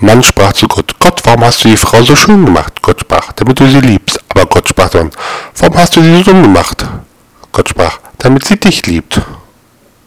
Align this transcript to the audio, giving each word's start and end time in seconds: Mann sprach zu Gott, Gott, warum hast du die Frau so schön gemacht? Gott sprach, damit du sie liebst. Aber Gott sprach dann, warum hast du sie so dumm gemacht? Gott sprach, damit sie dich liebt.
Mann 0.00 0.22
sprach 0.22 0.52
zu 0.52 0.68
Gott, 0.68 0.94
Gott, 1.00 1.20
warum 1.24 1.44
hast 1.44 1.64
du 1.64 1.70
die 1.70 1.76
Frau 1.76 2.00
so 2.02 2.14
schön 2.14 2.44
gemacht? 2.44 2.80
Gott 2.82 3.00
sprach, 3.00 3.32
damit 3.32 3.58
du 3.58 3.66
sie 3.66 3.80
liebst. 3.80 4.20
Aber 4.28 4.46
Gott 4.46 4.68
sprach 4.68 4.90
dann, 4.90 5.10
warum 5.56 5.76
hast 5.76 5.96
du 5.96 6.02
sie 6.02 6.16
so 6.18 6.22
dumm 6.22 6.42
gemacht? 6.42 6.86
Gott 7.50 7.68
sprach, 7.68 7.98
damit 8.18 8.44
sie 8.44 8.56
dich 8.56 8.86
liebt. 8.86 9.20